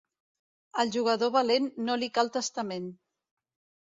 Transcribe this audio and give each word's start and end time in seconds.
Al 0.83 0.93
jugador 0.95 1.31
valent, 1.37 1.69
no 1.91 1.99
li 2.05 2.11
cal 2.19 2.33
testament. 2.39 2.89